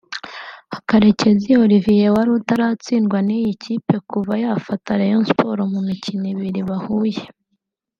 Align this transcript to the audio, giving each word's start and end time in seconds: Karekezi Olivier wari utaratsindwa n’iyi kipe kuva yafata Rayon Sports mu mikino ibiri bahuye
Karekezi 0.89 1.51
Olivier 1.63 2.09
wari 2.15 2.31
utaratsindwa 2.39 3.17
n’iyi 3.27 3.53
kipe 3.63 3.95
kuva 4.09 4.33
yafata 4.43 4.89
Rayon 4.99 5.23
Sports 5.29 5.69
mu 5.73 5.81
mikino 5.87 6.23
ibiri 6.33 6.61
bahuye 6.71 7.23